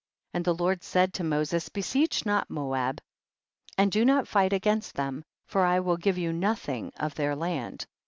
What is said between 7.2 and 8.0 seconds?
land.